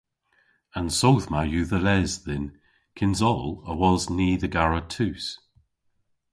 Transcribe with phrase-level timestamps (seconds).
[0.77, 2.45] An soodh ma yw dhe les dhyn
[2.97, 5.25] kyns oll awos ni dhe gara tus.